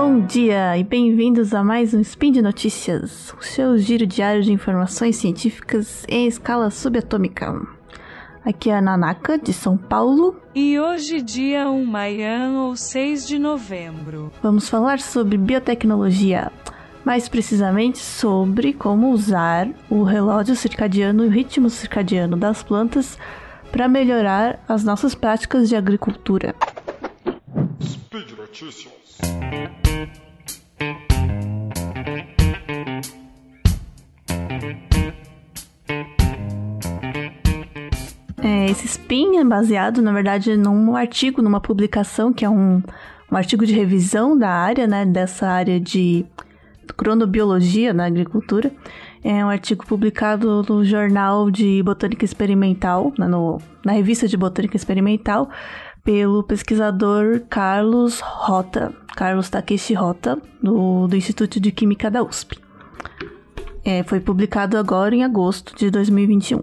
Bom 0.00 0.20
dia 0.20 0.78
e 0.78 0.84
bem-vindos 0.84 1.52
a 1.52 1.64
mais 1.64 1.92
um 1.92 2.00
Spin 2.00 2.30
de 2.30 2.40
Notícias, 2.40 3.34
o 3.36 3.42
seu 3.42 3.76
giro 3.76 4.06
diário 4.06 4.44
de 4.44 4.52
informações 4.52 5.16
científicas 5.16 6.04
em 6.08 6.28
escala 6.28 6.70
subatômica. 6.70 7.60
Aqui 8.44 8.70
é 8.70 8.76
a 8.76 8.80
Nanaka, 8.80 9.36
de 9.36 9.52
São 9.52 9.76
Paulo. 9.76 10.40
E 10.54 10.78
hoje, 10.78 11.20
dia 11.20 11.68
1 11.68 11.84
Maian 11.84 12.60
ou 12.60 12.76
6 12.76 13.26
de 13.26 13.40
novembro. 13.40 14.30
Vamos 14.40 14.68
falar 14.68 15.00
sobre 15.00 15.36
biotecnologia, 15.36 16.52
mais 17.04 17.28
precisamente 17.28 17.98
sobre 17.98 18.72
como 18.72 19.10
usar 19.10 19.68
o 19.90 20.04
relógio 20.04 20.54
circadiano 20.54 21.24
e 21.24 21.26
o 21.26 21.30
ritmo 21.30 21.68
circadiano 21.68 22.36
das 22.36 22.62
plantas 22.62 23.18
para 23.72 23.88
melhorar 23.88 24.64
as 24.68 24.84
nossas 24.84 25.16
práticas 25.16 25.68
de 25.68 25.74
agricultura. 25.74 26.54
Speed 27.82 28.38
Notícias. 28.38 29.08
É, 38.40 38.70
esse 38.70 38.86
spin 38.86 39.38
é 39.38 39.44
baseado, 39.44 40.00
na 40.00 40.12
verdade, 40.12 40.56
num 40.56 40.94
artigo, 40.94 41.42
numa 41.42 41.60
publicação 41.60 42.32
que 42.32 42.44
é 42.44 42.50
um, 42.50 42.82
um 43.30 43.36
artigo 43.36 43.66
de 43.66 43.74
revisão 43.74 44.38
da 44.38 44.50
área, 44.50 44.86
né, 44.86 45.04
dessa 45.04 45.48
área 45.48 45.80
de 45.80 46.24
cronobiologia 46.96 47.92
na 47.92 48.06
agricultura. 48.06 48.70
É 49.22 49.44
um 49.44 49.48
artigo 49.48 49.84
publicado 49.84 50.62
no 50.68 50.84
Jornal 50.84 51.50
de 51.50 51.82
Botânica 51.82 52.24
Experimental, 52.24 53.12
né, 53.18 53.26
no, 53.26 53.60
na 53.84 53.92
revista 53.92 54.28
de 54.28 54.36
Botânica 54.36 54.76
Experimental, 54.76 55.50
pelo 56.08 56.42
pesquisador 56.42 57.42
Carlos 57.50 58.20
Rota, 58.20 58.94
Carlos 59.14 59.50
Takeshi 59.50 59.92
Rota, 59.92 60.40
do, 60.62 61.06
do 61.06 61.14
Instituto 61.14 61.60
de 61.60 61.70
Química 61.70 62.10
da 62.10 62.22
USP. 62.22 62.58
É, 63.84 64.02
foi 64.02 64.18
publicado 64.18 64.78
agora 64.78 65.14
em 65.14 65.22
agosto 65.22 65.76
de 65.76 65.90
2021. 65.90 66.62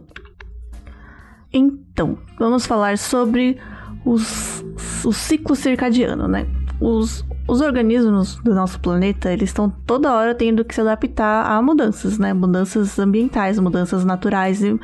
Então, 1.54 2.18
vamos 2.40 2.66
falar 2.66 2.98
sobre 2.98 3.60
os, 4.04 4.66
o 5.06 5.14
ciclo 5.14 5.56
circadiano, 5.56 6.28
né? 6.28 6.48
Os, 6.82 7.24
os 7.48 7.62
organismos 7.62 8.38
do 8.38 8.56
nosso 8.56 8.80
planeta, 8.80 9.32
eles 9.32 9.50
estão 9.50 9.70
toda 9.70 10.12
hora 10.12 10.34
tendo 10.34 10.66
que 10.66 10.74
se 10.74 10.82
adaptar 10.82 11.46
a 11.46 11.62
mudanças, 11.62 12.18
né? 12.18 12.34
Mudanças 12.34 12.98
ambientais, 12.98 13.60
mudanças 13.60 14.04
naturais 14.04 14.64
e 14.64 14.80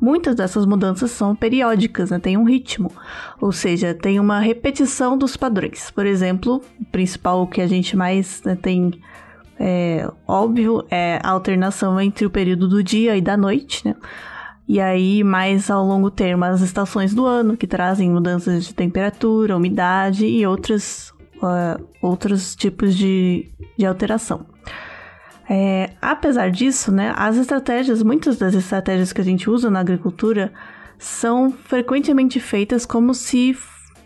muitas 0.00 0.34
dessas 0.34 0.66
mudanças 0.66 1.10
são 1.10 1.34
periódicas, 1.34 2.10
né? 2.10 2.18
Tem 2.18 2.36
um 2.36 2.44
ritmo, 2.44 2.90
ou 3.40 3.52
seja, 3.52 3.94
tem 3.94 4.20
uma 4.20 4.40
repetição 4.40 5.16
dos 5.16 5.36
padrões. 5.36 5.90
Por 5.90 6.06
exemplo, 6.06 6.62
o 6.80 6.84
principal 6.86 7.46
que 7.46 7.60
a 7.60 7.66
gente 7.66 7.96
mais 7.96 8.42
né, 8.44 8.56
tem 8.56 9.00
é, 9.58 10.10
óbvio 10.26 10.84
é 10.90 11.18
a 11.22 11.30
alternação 11.30 12.00
entre 12.00 12.26
o 12.26 12.30
período 12.30 12.68
do 12.68 12.82
dia 12.82 13.16
e 13.16 13.20
da 13.20 13.36
noite, 13.36 13.86
né? 13.86 13.94
E 14.68 14.80
aí, 14.80 15.22
mais 15.22 15.70
ao 15.70 15.86
longo 15.86 16.10
termo, 16.10 16.44
as 16.44 16.60
estações 16.60 17.14
do 17.14 17.24
ano, 17.24 17.56
que 17.56 17.68
trazem 17.68 18.10
mudanças 18.10 18.66
de 18.66 18.74
temperatura, 18.74 19.56
umidade 19.56 20.26
e 20.26 20.44
outros, 20.44 21.14
uh, 21.36 21.80
outros 22.02 22.56
tipos 22.56 22.96
de, 22.96 23.48
de 23.78 23.86
alteração. 23.86 24.44
É, 25.48 25.90
apesar 26.02 26.50
disso, 26.50 26.90
né, 26.90 27.12
as 27.16 27.36
estratégias, 27.36 28.02
muitas 28.02 28.36
das 28.36 28.54
estratégias 28.54 29.12
que 29.12 29.20
a 29.20 29.24
gente 29.24 29.48
usa 29.48 29.70
na 29.70 29.80
agricultura 29.80 30.52
são 30.98 31.52
frequentemente 31.52 32.40
feitas 32.40 32.84
como 32.84 33.14
se 33.14 33.56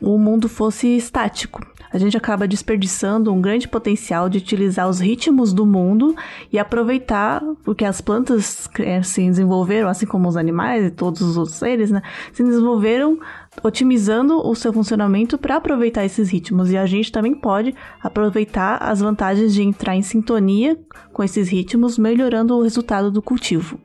o 0.00 0.18
mundo 0.18 0.48
fosse 0.48 0.88
estático. 0.96 1.60
A 1.92 1.98
gente 1.98 2.16
acaba 2.16 2.46
desperdiçando 2.46 3.32
um 3.32 3.40
grande 3.40 3.66
potencial 3.66 4.28
de 4.28 4.38
utilizar 4.38 4.88
os 4.88 5.00
ritmos 5.00 5.52
do 5.52 5.66
mundo 5.66 6.14
e 6.52 6.58
aproveitar 6.58 7.42
porque 7.64 7.84
as 7.84 8.00
plantas 8.00 8.68
é, 8.78 9.02
se 9.02 9.26
desenvolveram, 9.26 9.88
assim 9.88 10.06
como 10.06 10.28
os 10.28 10.36
animais 10.36 10.86
e 10.86 10.90
todos 10.90 11.20
os 11.20 11.36
outros 11.36 11.56
seres, 11.56 11.90
né, 11.90 12.00
se 12.32 12.44
desenvolveram 12.44 13.18
otimizando 13.62 14.46
o 14.46 14.54
seu 14.54 14.72
funcionamento 14.72 15.36
para 15.36 15.56
aproveitar 15.56 16.04
esses 16.04 16.30
ritmos. 16.30 16.70
E 16.70 16.76
a 16.76 16.86
gente 16.86 17.10
também 17.10 17.34
pode 17.34 17.74
aproveitar 18.00 18.76
as 18.82 19.00
vantagens 19.00 19.52
de 19.52 19.62
entrar 19.62 19.96
em 19.96 20.02
sintonia 20.02 20.78
com 21.12 21.22
esses 21.22 21.48
ritmos, 21.48 21.98
melhorando 21.98 22.56
o 22.56 22.62
resultado 22.62 23.10
do 23.10 23.20
cultivo. 23.20 23.78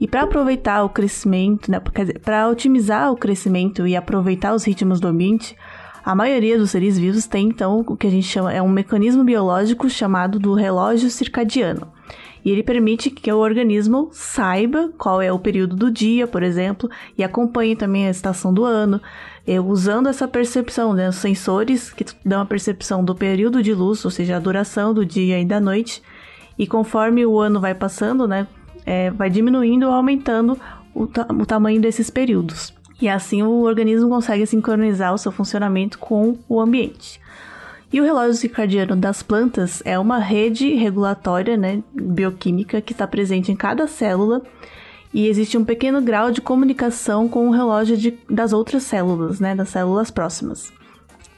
E 0.00 0.08
para 0.08 0.22
aproveitar 0.22 0.82
o 0.82 0.88
crescimento, 0.88 1.70
né, 1.70 1.80
para 2.24 2.48
otimizar 2.48 3.12
o 3.12 3.16
crescimento 3.16 3.86
e 3.86 3.94
aproveitar 3.94 4.52
os 4.52 4.64
ritmos 4.64 4.98
do 4.98 5.06
ambiente, 5.06 5.56
a 6.04 6.14
maioria 6.14 6.58
dos 6.58 6.70
seres 6.70 6.98
vivos 6.98 7.26
tem 7.26 7.48
então 7.48 7.84
o 7.86 7.96
que 7.96 8.06
a 8.06 8.10
gente 8.10 8.26
chama 8.26 8.52
é 8.52 8.60
um 8.60 8.68
mecanismo 8.68 9.22
biológico 9.22 9.88
chamado 9.88 10.38
do 10.38 10.52
relógio 10.54 11.08
circadiano. 11.08 11.92
E 12.44 12.50
ele 12.50 12.64
permite 12.64 13.08
que 13.08 13.30
o 13.30 13.38
organismo 13.38 14.08
saiba 14.10 14.90
qual 14.98 15.22
é 15.22 15.32
o 15.32 15.38
período 15.38 15.76
do 15.76 15.92
dia, 15.92 16.26
por 16.26 16.42
exemplo, 16.42 16.90
e 17.16 17.22
acompanhe 17.22 17.76
também 17.76 18.08
a 18.08 18.10
estação 18.10 18.52
do 18.52 18.64
ano, 18.64 19.00
usando 19.64 20.08
essa 20.08 20.26
percepção, 20.26 20.92
né, 20.92 21.08
os 21.08 21.16
sensores 21.16 21.90
que 21.90 22.04
dão 22.24 22.40
a 22.40 22.46
percepção 22.46 23.04
do 23.04 23.14
período 23.14 23.62
de 23.62 23.72
luz, 23.72 24.04
ou 24.04 24.10
seja, 24.10 24.36
a 24.36 24.40
duração 24.40 24.92
do 24.92 25.06
dia 25.06 25.40
e 25.40 25.44
da 25.44 25.60
noite. 25.60 26.02
E 26.58 26.66
conforme 26.66 27.24
o 27.24 27.38
ano 27.38 27.60
vai 27.60 27.76
passando, 27.76 28.26
né, 28.26 28.48
é, 28.84 29.10
vai 29.12 29.30
diminuindo 29.30 29.86
ou 29.86 29.92
aumentando 29.92 30.58
o, 30.92 31.06
ta 31.06 31.24
o 31.30 31.46
tamanho 31.46 31.80
desses 31.80 32.10
períodos 32.10 32.74
e 33.02 33.08
assim 33.08 33.42
o 33.42 33.62
organismo 33.62 34.08
consegue 34.08 34.46
sincronizar 34.46 35.12
o 35.12 35.18
seu 35.18 35.32
funcionamento 35.32 35.98
com 35.98 36.38
o 36.48 36.60
ambiente. 36.60 37.20
E 37.92 38.00
o 38.00 38.04
relógio 38.04 38.34
circadiano 38.34 38.94
das 38.94 39.24
plantas 39.24 39.82
é 39.84 39.98
uma 39.98 40.20
rede 40.20 40.72
regulatória 40.76 41.56
né, 41.56 41.82
bioquímica 41.92 42.80
que 42.80 42.92
está 42.92 43.04
presente 43.04 43.50
em 43.50 43.56
cada 43.56 43.88
célula 43.88 44.40
e 45.12 45.26
existe 45.26 45.58
um 45.58 45.64
pequeno 45.64 46.00
grau 46.00 46.30
de 46.30 46.40
comunicação 46.40 47.28
com 47.28 47.48
o 47.48 47.50
relógio 47.50 47.96
de, 47.96 48.16
das 48.30 48.52
outras 48.52 48.84
células, 48.84 49.40
né, 49.40 49.52
das 49.52 49.70
células 49.70 50.10
próximas. 50.10 50.72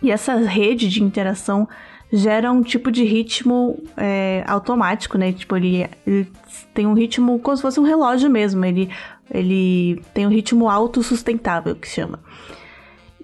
E 0.02 0.10
essa 0.10 0.36
rede 0.36 0.86
de 0.86 1.02
interação 1.02 1.66
gera 2.12 2.52
um 2.52 2.62
tipo 2.62 2.92
de 2.92 3.04
ritmo 3.04 3.82
é, 3.96 4.44
automático, 4.46 5.16
né? 5.16 5.32
Tipo, 5.32 5.56
ele, 5.56 5.88
ele, 6.06 6.30
tem 6.74 6.86
um 6.86 6.92
ritmo 6.92 7.38
como 7.38 7.56
se 7.56 7.62
fosse 7.62 7.80
um 7.80 7.84
relógio 7.84 8.30
mesmo. 8.30 8.64
Ele 8.64 8.90
ele 9.30 10.02
tem 10.12 10.26
um 10.26 10.30
ritmo 10.30 10.68
autossustentável, 10.68 11.74
que 11.74 11.88
chama. 11.88 12.20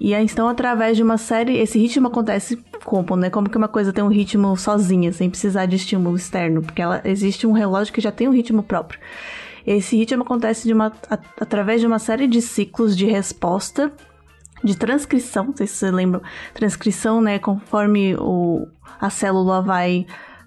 E 0.01 0.15
aí, 0.15 0.25
então, 0.25 0.49
através 0.49 0.97
de 0.97 1.03
uma 1.03 1.19
série, 1.19 1.59
esse 1.59 1.79
ritmo 1.79 2.09
acontece 2.09 2.57
como, 2.85 3.17
né? 3.17 3.29
Como 3.29 3.51
que 3.51 3.59
uma 3.59 3.69
coisa 3.69 3.93
tem 3.93 4.03
um 4.03 4.09
ritmo 4.09 4.57
sozinha, 4.57 5.13
sem 5.13 5.29
precisar 5.29 5.67
de 5.67 5.77
estímulo 5.77 6.17
externo, 6.17 6.63
porque 6.63 6.81
ela 6.81 7.03
existe 7.05 7.47
um 7.47 7.53
relógio 7.53 7.93
que 7.93 8.01
já 8.01 8.11
tem 8.11 8.27
um 8.27 8.33
ritmo 8.33 8.63
próprio. 8.63 8.99
Esse 9.67 9.97
ritmo 9.97 10.23
acontece 10.23 10.67
de 10.67 10.73
uma, 10.73 10.91
a, 11.11 11.19
através 11.39 11.83
de 11.83 11.87
uma 11.87 11.99
série 11.99 12.27
de 12.27 12.41
ciclos 12.41 12.97
de 12.97 13.05
resposta, 13.05 13.93
de 14.65 14.75
transcrição, 14.75 15.47
não 15.47 15.57
sei 15.57 15.67
se 15.67 15.75
você 15.75 15.91
lembra, 15.91 16.23
transcrição, 16.55 17.21
né? 17.21 17.39
Conforme 17.39 18.17
o, 18.17 18.67
a 18.99 19.11
célula 19.11 19.61
vai 19.61 20.07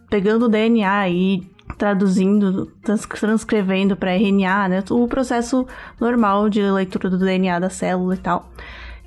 pegando 0.09 0.45
o 0.45 0.49
DNA 0.49 1.09
e 1.09 1.52
traduzindo, 1.77 2.71
transcrevendo 3.19 3.95
para 3.95 4.15
RNA, 4.15 4.67
né? 4.67 4.83
O 4.89 5.07
processo 5.07 5.65
normal 5.99 6.49
de 6.49 6.61
leitura 6.61 7.09
do 7.09 7.17
DNA 7.17 7.59
da 7.59 7.69
célula 7.69 8.15
e 8.15 8.17
tal. 8.17 8.49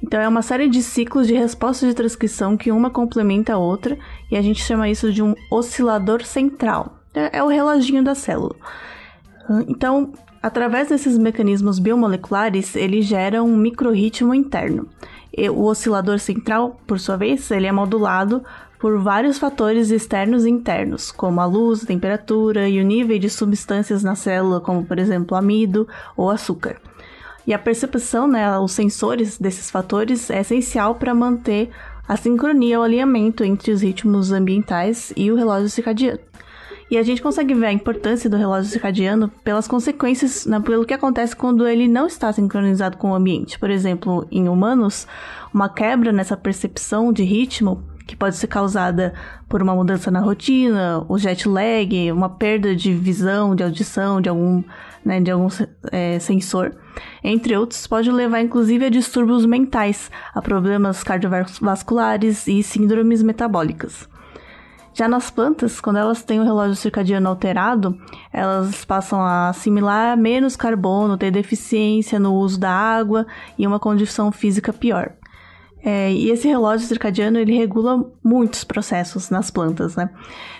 Então 0.02 0.20
é 0.20 0.28
uma 0.28 0.42
série 0.42 0.68
de 0.68 0.82
ciclos 0.82 1.26
de 1.26 1.34
resposta 1.34 1.86
de 1.86 1.94
transcrição 1.94 2.56
que 2.56 2.70
uma 2.70 2.90
complementa 2.90 3.54
a 3.54 3.58
outra 3.58 3.98
e 4.30 4.36
a 4.36 4.42
gente 4.42 4.62
chama 4.62 4.88
isso 4.88 5.12
de 5.12 5.22
um 5.22 5.34
oscilador 5.50 6.22
central. 6.24 6.98
É, 7.14 7.38
é 7.38 7.42
o 7.42 7.48
reloginho 7.48 8.04
da 8.04 8.14
célula. 8.14 8.54
Então, 9.68 10.12
através 10.42 10.88
desses 10.88 11.16
mecanismos 11.16 11.78
biomoleculares, 11.78 12.76
ele 12.76 13.00
gera 13.00 13.42
um 13.42 13.56
microrritmo 13.56 14.34
interno. 14.34 14.88
E 15.36 15.48
o 15.48 15.64
oscilador 15.64 16.18
central, 16.18 16.80
por 16.86 16.98
sua 16.98 17.16
vez, 17.16 17.50
ele 17.50 17.66
é 17.66 17.72
modulado 17.72 18.44
por 18.78 18.98
vários 18.98 19.38
fatores 19.38 19.90
externos 19.90 20.44
e 20.44 20.50
internos, 20.50 21.10
como 21.10 21.40
a 21.40 21.46
luz, 21.46 21.82
a 21.82 21.86
temperatura 21.86 22.68
e 22.68 22.80
o 22.80 22.84
nível 22.84 23.18
de 23.18 23.30
substâncias 23.30 24.02
na 24.02 24.14
célula, 24.14 24.60
como 24.60 24.84
por 24.84 24.98
exemplo 24.98 25.36
amido 25.36 25.88
ou 26.16 26.30
açúcar. 26.30 26.76
E 27.46 27.54
a 27.54 27.58
percepção, 27.58 28.26
né, 28.26 28.58
os 28.58 28.72
sensores 28.72 29.38
desses 29.38 29.70
fatores 29.70 30.30
é 30.30 30.40
essencial 30.40 30.96
para 30.96 31.14
manter 31.14 31.70
a 32.08 32.16
sincronia, 32.16 32.80
o 32.80 32.82
alinhamento 32.82 33.44
entre 33.44 33.70
os 33.70 33.82
ritmos 33.82 34.32
ambientais 34.32 35.12
e 35.16 35.30
o 35.30 35.36
relógio 35.36 35.68
circadiano. 35.68 36.18
E 36.88 36.96
a 36.96 37.02
gente 37.02 37.20
consegue 37.20 37.52
ver 37.52 37.66
a 37.66 37.72
importância 37.72 38.30
do 38.30 38.36
relógio 38.36 38.70
circadiano 38.70 39.28
pelas 39.42 39.66
consequências, 39.66 40.46
né, 40.46 40.60
pelo 40.60 40.84
que 40.84 40.94
acontece 40.94 41.34
quando 41.34 41.66
ele 41.66 41.88
não 41.88 42.06
está 42.06 42.32
sincronizado 42.32 42.96
com 42.96 43.10
o 43.10 43.14
ambiente. 43.14 43.58
Por 43.58 43.70
exemplo, 43.70 44.26
em 44.30 44.48
humanos, 44.48 45.06
uma 45.52 45.68
quebra 45.68 46.12
nessa 46.12 46.36
percepção 46.36 47.12
de 47.12 47.24
ritmo 47.24 47.82
que 48.06 48.16
pode 48.16 48.36
ser 48.36 48.46
causada 48.46 49.12
por 49.48 49.60
uma 49.60 49.74
mudança 49.74 50.10
na 50.10 50.20
rotina, 50.20 51.04
o 51.08 51.18
jet 51.18 51.48
lag, 51.48 52.12
uma 52.12 52.30
perda 52.30 52.74
de 52.74 52.94
visão, 52.94 53.54
de 53.54 53.64
audição, 53.64 54.20
de 54.20 54.28
algum, 54.28 54.62
né, 55.04 55.20
de 55.20 55.30
algum 55.30 55.48
é, 55.90 56.18
sensor, 56.18 56.74
entre 57.22 57.56
outros, 57.56 57.86
pode 57.86 58.10
levar 58.10 58.40
inclusive 58.40 58.86
a 58.86 58.90
distúrbios 58.90 59.44
mentais, 59.44 60.10
a 60.32 60.40
problemas 60.40 61.02
cardiovasculares 61.02 62.46
e 62.46 62.62
síndromes 62.62 63.22
metabólicas. 63.22 64.08
Já 64.94 65.06
nas 65.06 65.30
plantas, 65.30 65.78
quando 65.78 65.98
elas 65.98 66.22
têm 66.22 66.40
o 66.40 66.44
relógio 66.44 66.74
circadiano 66.74 67.28
alterado, 67.28 68.00
elas 68.32 68.82
passam 68.82 69.20
a 69.20 69.50
assimilar 69.50 70.16
menos 70.16 70.56
carbono, 70.56 71.18
ter 71.18 71.30
deficiência 71.30 72.18
no 72.18 72.32
uso 72.32 72.58
da 72.58 72.70
água 72.70 73.26
e 73.58 73.66
uma 73.66 73.78
condição 73.78 74.32
física 74.32 74.72
pior. 74.72 75.12
É, 75.88 76.12
e 76.12 76.32
esse 76.32 76.48
relógio 76.48 76.84
circadiano 76.84 77.38
ele 77.38 77.56
regula 77.56 78.04
muitos 78.20 78.64
processos 78.64 79.30
nas 79.30 79.52
plantas, 79.52 79.94
né? 79.94 80.10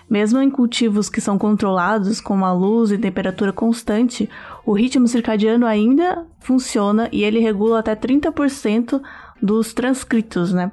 Mesmo 0.09 0.41
em 0.41 0.49
cultivos 0.49 1.09
que 1.09 1.21
são 1.21 1.37
controlados 1.37 2.21
com 2.21 2.33
uma 2.33 2.53
luz 2.53 2.93
e 2.93 2.97
temperatura 2.97 3.53
constante, 3.53 4.31
o 4.65 4.73
ritmo 4.73 5.09
circadiano 5.09 5.67
ainda 5.67 6.25
funciona 6.39 7.09
e 7.11 7.25
ele 7.25 7.41
regula 7.41 7.81
até 7.81 7.97
30% 7.97 9.03
dos 9.43 9.75
transcritos, 9.75 10.53
né? 10.53 10.71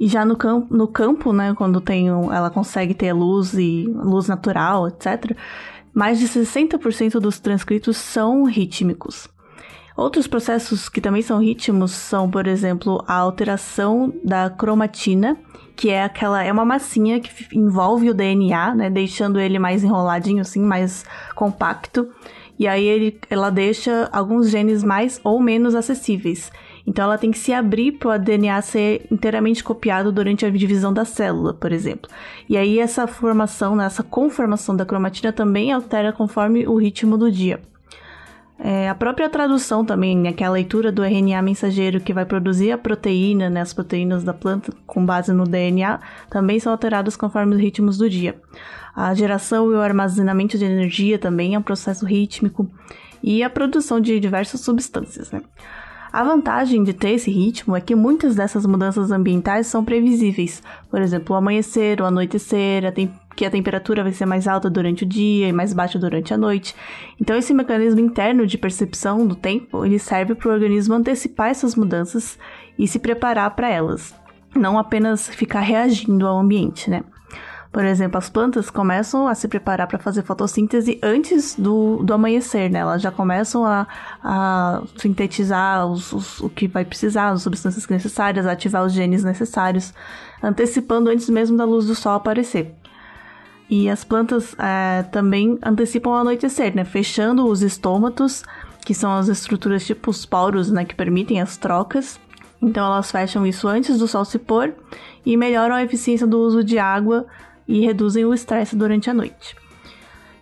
E 0.00 0.08
já 0.08 0.24
no 0.24 0.34
campo, 0.34 0.76
no 0.76 0.88
campo 0.88 1.32
né, 1.32 1.54
quando 1.54 1.80
tem 1.80 2.12
um, 2.12 2.32
ela 2.32 2.50
consegue 2.50 2.94
ter 2.94 3.12
luz 3.12 3.54
e 3.54 3.84
luz 3.94 4.26
natural, 4.26 4.88
etc., 4.88 5.36
mais 5.94 6.18
de 6.18 6.26
60% 6.26 7.20
dos 7.20 7.38
transcritos 7.38 7.96
são 7.96 8.42
rítmicos. 8.42 9.28
Outros 10.02 10.26
processos 10.26 10.88
que 10.88 11.00
também 11.00 11.22
são 11.22 11.38
ritmos 11.38 11.92
são, 11.92 12.28
por 12.28 12.48
exemplo, 12.48 13.04
a 13.06 13.14
alteração 13.14 14.12
da 14.24 14.50
cromatina, 14.50 15.38
que 15.76 15.90
é 15.90 16.02
aquela 16.02 16.42
é 16.42 16.50
uma 16.50 16.64
massinha 16.64 17.20
que 17.20 17.56
envolve 17.56 18.10
o 18.10 18.14
DNA, 18.14 18.74
né, 18.74 18.90
deixando 18.90 19.38
ele 19.38 19.60
mais 19.60 19.84
enroladinho 19.84 20.40
assim, 20.40 20.60
mais 20.60 21.04
compacto. 21.36 22.10
E 22.58 22.66
aí 22.66 22.84
ele, 22.84 23.20
ela 23.30 23.48
deixa 23.48 24.08
alguns 24.10 24.50
genes 24.50 24.82
mais 24.82 25.20
ou 25.22 25.40
menos 25.40 25.72
acessíveis. 25.72 26.50
Então 26.84 27.04
ela 27.04 27.16
tem 27.16 27.30
que 27.30 27.38
se 27.38 27.52
abrir 27.52 27.92
para 27.92 28.16
o 28.16 28.18
DNA 28.18 28.60
ser 28.60 29.06
inteiramente 29.08 29.62
copiado 29.62 30.10
durante 30.10 30.44
a 30.44 30.50
divisão 30.50 30.92
da 30.92 31.04
célula, 31.04 31.54
por 31.54 31.70
exemplo. 31.70 32.10
E 32.48 32.56
aí 32.56 32.80
essa 32.80 33.06
formação, 33.06 33.76
né, 33.76 33.86
essa 33.86 34.02
conformação 34.02 34.74
da 34.74 34.84
cromatina 34.84 35.32
também 35.32 35.70
altera 35.70 36.12
conforme 36.12 36.66
o 36.66 36.74
ritmo 36.74 37.16
do 37.16 37.30
dia. 37.30 37.60
É, 38.64 38.88
a 38.88 38.94
própria 38.94 39.28
tradução 39.28 39.84
também, 39.84 40.16
né, 40.16 40.32
que 40.32 40.44
é 40.44 40.46
a 40.46 40.50
leitura 40.50 40.92
do 40.92 41.02
RNA 41.02 41.42
mensageiro 41.42 42.00
que 42.00 42.14
vai 42.14 42.24
produzir 42.24 42.70
a 42.70 42.78
proteína, 42.78 43.50
né, 43.50 43.60
as 43.60 43.74
proteínas 43.74 44.22
da 44.22 44.32
planta 44.32 44.72
com 44.86 45.04
base 45.04 45.32
no 45.32 45.42
DNA, 45.42 45.98
também 46.30 46.60
são 46.60 46.70
alteradas 46.70 47.16
conforme 47.16 47.56
os 47.56 47.60
ritmos 47.60 47.98
do 47.98 48.08
dia. 48.08 48.40
A 48.94 49.12
geração 49.14 49.72
e 49.72 49.74
o 49.74 49.80
armazenamento 49.80 50.56
de 50.56 50.64
energia 50.64 51.18
também 51.18 51.56
é 51.56 51.58
um 51.58 51.62
processo 51.62 52.06
rítmico 52.06 52.70
e 53.20 53.42
a 53.42 53.50
produção 53.50 54.00
de 54.00 54.20
diversas 54.20 54.60
substâncias. 54.60 55.32
Né? 55.32 55.42
A 56.12 56.22
vantagem 56.22 56.84
de 56.84 56.92
ter 56.92 57.12
esse 57.12 57.30
ritmo 57.30 57.74
é 57.74 57.80
que 57.80 57.94
muitas 57.94 58.36
dessas 58.36 58.66
mudanças 58.66 59.10
ambientais 59.10 59.66
são 59.66 59.82
previsíveis. 59.82 60.62
Por 60.90 61.00
exemplo, 61.00 61.34
o 61.34 61.38
amanhecer, 61.38 62.00
o 62.00 62.04
anoitecer, 62.04 62.84
a 62.84 62.92
que 63.34 63.44
a 63.44 63.50
temperatura 63.50 64.02
vai 64.02 64.12
ser 64.12 64.26
mais 64.26 64.46
alta 64.46 64.68
durante 64.68 65.04
o 65.04 65.06
dia 65.06 65.48
e 65.48 65.52
mais 65.52 65.72
baixa 65.72 65.98
durante 65.98 66.32
a 66.32 66.38
noite. 66.38 66.74
Então, 67.20 67.36
esse 67.36 67.54
mecanismo 67.54 68.00
interno 68.00 68.46
de 68.46 68.58
percepção 68.58 69.26
do 69.26 69.34
tempo, 69.34 69.84
ele 69.84 69.98
serve 69.98 70.34
para 70.34 70.48
o 70.48 70.52
organismo 70.52 70.94
antecipar 70.94 71.48
essas 71.48 71.74
mudanças 71.74 72.38
e 72.78 72.86
se 72.86 72.98
preparar 72.98 73.54
para 73.54 73.68
elas, 73.68 74.14
não 74.54 74.78
apenas 74.78 75.28
ficar 75.28 75.60
reagindo 75.60 76.26
ao 76.26 76.38
ambiente, 76.38 76.90
né? 76.90 77.02
Por 77.72 77.86
exemplo, 77.86 78.18
as 78.18 78.28
plantas 78.28 78.68
começam 78.68 79.26
a 79.26 79.34
se 79.34 79.48
preparar 79.48 79.86
para 79.86 79.98
fazer 79.98 80.22
fotossíntese 80.22 81.00
antes 81.02 81.56
do, 81.58 82.02
do 82.02 82.12
amanhecer, 82.12 82.70
né? 82.70 82.80
Elas 82.80 83.00
já 83.00 83.10
começam 83.10 83.64
a, 83.64 83.86
a 84.22 84.82
sintetizar 84.94 85.86
os, 85.86 86.12
os, 86.12 86.40
o 86.40 86.50
que 86.50 86.68
vai 86.68 86.84
precisar, 86.84 87.30
as 87.30 87.40
substâncias 87.40 87.88
necessárias, 87.88 88.46
ativar 88.46 88.84
os 88.84 88.92
genes 88.92 89.24
necessários, 89.24 89.94
antecipando 90.42 91.08
antes 91.08 91.30
mesmo 91.30 91.56
da 91.56 91.64
luz 91.64 91.86
do 91.86 91.94
sol 91.94 92.12
aparecer. 92.12 92.74
E 93.74 93.88
as 93.88 94.04
plantas 94.04 94.54
é, 94.58 95.02
também 95.04 95.58
antecipam 95.62 96.10
o 96.10 96.14
anoitecer, 96.16 96.76
né? 96.76 96.84
Fechando 96.84 97.46
os 97.46 97.62
estômatos, 97.62 98.44
que 98.84 98.92
são 98.92 99.10
as 99.14 99.28
estruturas 99.28 99.86
tipo 99.86 100.10
os 100.10 100.26
poros, 100.26 100.70
né? 100.70 100.84
Que 100.84 100.94
permitem 100.94 101.40
as 101.40 101.56
trocas. 101.56 102.20
Então 102.60 102.84
elas 102.84 103.10
fecham 103.10 103.46
isso 103.46 103.66
antes 103.66 103.98
do 103.98 104.06
sol 104.06 104.26
se 104.26 104.38
pôr 104.38 104.74
e 105.24 105.38
melhoram 105.38 105.74
a 105.74 105.82
eficiência 105.82 106.26
do 106.26 106.38
uso 106.38 106.62
de 106.62 106.78
água 106.78 107.24
e 107.66 107.80
reduzem 107.80 108.26
o 108.26 108.34
estresse 108.34 108.76
durante 108.76 109.08
a 109.08 109.14
noite. 109.14 109.56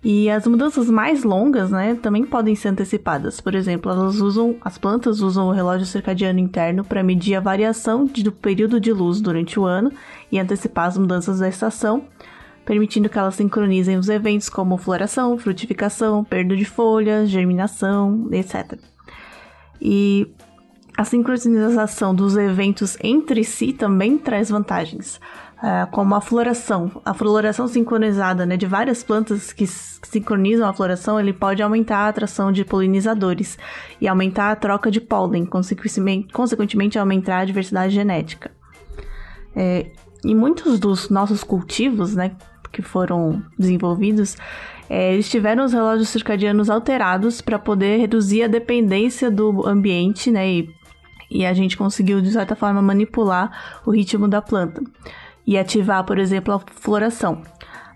E 0.03 0.29
as 0.29 0.45
mudanças 0.45 0.91
mais 0.91 1.23
longas, 1.23 1.71
né, 1.71 1.95
também 2.03 2.25
podem 2.25 2.57
ser 2.57 2.71
antecipadas. 2.71 3.41
Por 3.41 3.55
exemplo, 3.55 3.93
elas 3.93 4.17
usam, 4.17 4.57
as 4.61 4.77
plantas 4.77 5.21
usam 5.21 5.47
o 5.47 5.53
relógio 5.53 5.87
circadiano 5.87 6.41
interno 6.41 6.83
para 6.83 7.05
medir 7.05 7.37
a 7.37 7.41
variação 7.41 8.07
de, 8.07 8.25
do 8.25 8.33
período 8.33 8.81
de 8.81 8.93
luz 8.93 9.21
durante 9.21 9.61
o 9.61 9.65
ano 9.65 9.93
e 10.33 10.41
antecipar 10.41 10.89
as 10.89 10.99
mudanças 10.99 11.39
da 11.39 11.49
estação, 11.49 12.03
permitindo 12.65 13.09
que 13.09 13.19
elas 13.19 13.35
sincronizem 13.35 13.97
os 13.97 14.09
eventos 14.09 14.49
como 14.49 14.77
floração, 14.77 15.39
frutificação, 15.39 16.25
perda 16.25 16.57
de 16.57 16.65
folhas, 16.65 17.29
germinação, 17.29 18.29
etc. 18.33 18.79
E 19.81 20.33
a 20.97 21.05
sincronização 21.05 22.15
dos 22.15 22.37
eventos 22.37 22.97
entre 23.03 23.43
si 23.45 23.73
também 23.73 24.19
traz 24.19 24.51
vantagens 24.51 25.21
é, 25.63 25.87
como 25.91 26.15
a 26.15 26.21
floração. 26.21 26.91
A 27.05 27.13
floração 27.13 27.69
sincronizada 27.69 28.47
né, 28.47 28.57
de 28.57 28.67
várias 28.67 29.03
plantas 29.03 29.53
que, 29.53 29.67
sincronizam 29.67 30.67
a 30.67 30.73
floração, 30.73 31.21
ele 31.21 31.35
pode 31.35 31.63
aumentar 31.63 31.99
a 31.99 32.09
atração 32.09 32.51
de 32.51 32.65
polinizadores 32.65 33.59
e 34.01 34.09
aumentar 34.09 34.51
a 34.51 34.57
troca 34.57 34.91
de 34.91 35.01
pólen, 35.01 35.45
consequentemente, 35.45 36.99
aumentar 36.99 37.41
a 37.41 37.45
diversidade 37.45 37.95
genética. 37.95 38.51
É, 39.55 39.91
e 40.25 40.35
muitos 40.35 40.79
dos 40.79 41.09
nossos 41.09 41.43
cultivos, 41.43 42.15
né, 42.15 42.33
que 42.73 42.83
foram 42.83 43.43
desenvolvidos, 43.59 44.37
é, 44.89 45.13
eles 45.13 45.29
tiveram 45.29 45.65
os 45.65 45.73
relógios 45.73 46.09
circadianos 46.09 46.69
alterados 46.69 47.41
para 47.41 47.59
poder 47.59 47.99
reduzir 47.99 48.43
a 48.43 48.49
dependência 48.49 49.31
do 49.31 49.67
ambiente, 49.67 50.31
né, 50.31 50.49
e, 50.49 50.71
e 51.31 51.47
a 51.47 51.53
gente 51.53 51.77
conseguiu, 51.77 52.21
de 52.21 52.31
certa 52.33 52.57
forma, 52.57 52.83
manipular 52.83 53.81
o 53.87 53.91
ritmo 53.91 54.29
da 54.29 54.43
planta 54.43 54.83
e 55.47 55.57
ativar, 55.57 56.05
por 56.05 56.19
exemplo, 56.19 56.55
a 56.55 56.59
floração. 56.59 57.43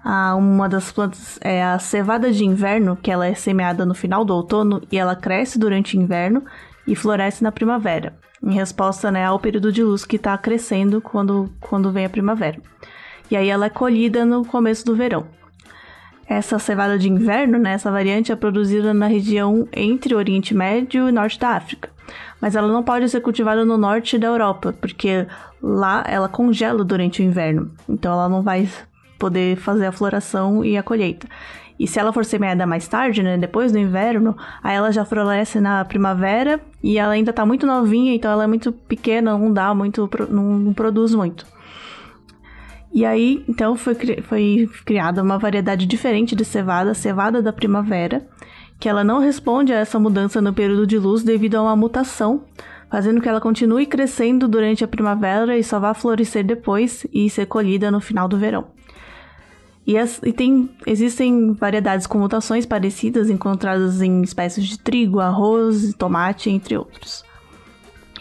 Ah, 0.05 0.35
uma 0.37 0.69
das 0.69 0.93
plantas 0.93 1.39
é 1.41 1.65
a 1.65 1.79
cevada 1.79 2.31
de 2.31 2.45
inverno, 2.45 2.95
que 2.95 3.11
ela 3.11 3.27
é 3.27 3.35
semeada 3.35 3.87
no 3.87 3.95
final 3.95 4.23
do 4.23 4.35
outono 4.35 4.83
e 4.93 4.99
ela 4.99 5.17
cresce 5.17 5.59
durante 5.59 5.97
o 5.97 6.01
inverno 6.01 6.45
e 6.87 6.95
floresce 6.95 7.43
na 7.43 7.51
primavera, 7.51 8.15
em 8.43 8.53
resposta 8.53 9.11
né, 9.11 9.25
ao 9.25 9.41
período 9.41 9.73
de 9.73 9.83
luz 9.83 10.05
que 10.05 10.17
está 10.17 10.37
crescendo 10.37 11.01
quando, 11.01 11.51
quando 11.59 11.91
vem 11.91 12.05
a 12.05 12.11
primavera. 12.11 12.61
E 13.31 13.37
aí 13.37 13.49
ela 13.49 13.67
é 13.67 13.71
colhida 13.71 14.27
no 14.27 14.45
começo 14.45 14.85
do 14.85 14.95
verão. 14.95 15.27
Essa 16.27 16.59
cevada 16.59 16.99
de 16.99 17.09
inverno, 17.09 17.59
né, 17.59 17.73
essa 17.73 17.91
variante 17.91 18.31
é 18.31 18.37
produzida 18.37 18.93
na 18.93 19.07
região 19.07 19.67
entre 19.73 20.15
Oriente 20.15 20.55
Médio 20.55 21.09
e 21.09 21.13
Norte 21.13 21.39
da 21.41 21.51
África 21.51 21.95
mas 22.41 22.55
ela 22.55 22.69
não 22.69 22.83
pode 22.83 23.09
ser 23.09 23.21
cultivada 23.21 23.65
no 23.65 23.79
norte 23.79 24.19
da 24.19 24.27
Europa, 24.27 24.75
porque 24.79 25.27
lá 25.63 26.05
ela 26.07 26.29
congela 26.29 26.85
durante 26.85 27.23
o 27.23 27.25
inverno. 27.25 27.71
Então 27.89 28.13
ela 28.13 28.29
não 28.29 28.43
vai 28.43 28.69
poder 29.19 29.57
fazer 29.57 29.87
a 29.87 29.93
floração 29.93 30.65
e 30.65 30.77
a 30.77 30.83
colheita. 30.83 31.27
E 31.79 31.89
se 31.89 31.99
ela 31.99 32.13
for 32.13 32.25
semeada 32.25 32.67
mais 32.67 32.87
tarde, 32.87 33.23
né, 33.23 33.37
depois 33.37 33.73
do 33.73 33.79
inverno, 33.79 34.37
aí 34.63 34.77
ela 34.77 34.93
já 34.93 35.05
floresce 35.05 35.61
na 35.61 35.85
primavera 35.85 36.61
e 36.83 36.99
ela 36.99 37.15
ainda 37.15 37.33
tá 37.33 37.45
muito 37.45 37.67
novinha, 37.67 38.15
então 38.15 38.31
ela 38.31 38.45
é 38.45 38.47
muito 38.47 38.71
pequena, 38.71 39.37
não 39.37 39.53
dá 39.53 39.75
muito, 39.75 40.09
não, 40.31 40.73
produz 40.73 41.15
muito. 41.15 41.45
E 42.93 43.05
aí, 43.05 43.45
então, 43.49 43.75
foi, 43.75 43.97
foi 44.23 44.71
criada 44.85 45.21
uma 45.21 45.37
variedade 45.37 45.85
diferente 45.85 46.37
de 46.37 46.45
cevada, 46.45 46.95
cevada 46.95 47.43
da 47.43 47.53
primavera, 47.53 48.25
que 48.79 48.89
ela 48.89 49.03
não 49.03 49.19
responde 49.19 49.73
a 49.73 49.79
essa 49.79 49.99
mudança 49.99 50.41
no 50.41 50.53
período 50.53 50.87
de 50.87 50.97
luz 50.97 51.25
devido 51.25 51.57
a 51.57 51.63
uma 51.63 51.75
mutação, 51.75 52.45
fazendo 52.89 53.21
que 53.21 53.29
ela 53.29 53.41
continue 53.41 53.85
crescendo 53.85 54.47
durante 54.47 54.85
a 54.85 54.89
primavera 54.89 55.59
e 55.59 55.65
só 55.65 55.81
vá 55.81 55.93
florescer 55.93 56.45
depois 56.45 57.05
e 57.13 57.29
ser 57.29 57.47
colhida 57.47 57.91
no 57.91 58.01
final 58.01 58.29
do 58.29 58.39
verão. 58.39 58.74
E, 59.87 59.99
as, 59.99 60.21
e 60.23 60.33
tem, 60.33 60.71
existem 60.87 61.53
variedades 61.53 62.07
com 62.07 62.19
mutações 62.19 62.65
parecidas 62.65 63.29
encontradas 63.29 64.01
em 64.01 64.23
espécies 64.23 64.67
de 64.67 64.79
trigo, 64.79 65.21
arroz, 65.21 65.93
tomate, 65.95 66.49
entre 66.49 66.77
outros. 66.77 67.25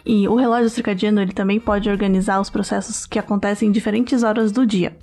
E 0.06 0.28
o 0.28 0.36
relógio 0.36 0.70
circadiano 0.70 1.22
ele 1.22 1.32
também 1.32 1.60
pode 1.60 1.90
organizar 1.90 2.42
os 2.42 2.50
processos 2.50 3.06
que 3.06 3.18
acontecem 3.18 3.70
em 3.70 3.72
diferentes 3.72 4.24
horas 4.24 4.52
do 4.52 4.66
dia 4.66 4.98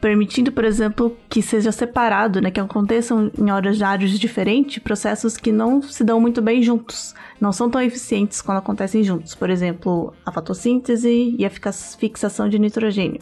permitindo, 0.00 0.52
por 0.52 0.64
exemplo, 0.64 1.16
que 1.28 1.42
seja 1.42 1.72
separado, 1.72 2.40
né, 2.40 2.50
que 2.50 2.60
aconteçam 2.60 3.30
em 3.36 3.50
horários 3.50 4.18
diferentes, 4.18 4.82
processos 4.82 5.36
que 5.36 5.50
não 5.50 5.82
se 5.82 6.04
dão 6.04 6.20
muito 6.20 6.40
bem 6.40 6.62
juntos, 6.62 7.14
não 7.40 7.52
são 7.52 7.68
tão 7.68 7.82
eficientes 7.82 8.40
quando 8.40 8.58
acontecem 8.58 9.02
juntos, 9.02 9.34
por 9.34 9.50
exemplo, 9.50 10.14
a 10.24 10.30
fotossíntese 10.30 11.34
e 11.36 11.44
a 11.44 11.50
fixação 11.50 12.48
de 12.48 12.58
nitrogênio. 12.58 13.20